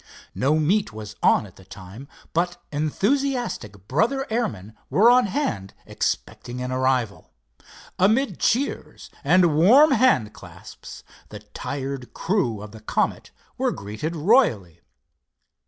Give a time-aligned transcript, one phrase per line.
[0.33, 6.59] No meet was on at the time, but enthusiastic brother airmen were on hand expecting
[6.59, 7.29] an arrival.
[7.99, 13.29] Amid cheers and warm hand clasps, the tired crew of the Comet
[13.59, 14.81] were greeted royally.